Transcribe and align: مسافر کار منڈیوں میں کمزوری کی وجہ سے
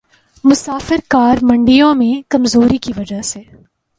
مسافر 0.43 0.99
کار 1.09 1.37
منڈیوں 1.41 1.93
میں 1.95 2.21
کمزوری 2.29 2.77
کی 2.77 2.93
وجہ 2.97 3.21
سے 3.21 3.41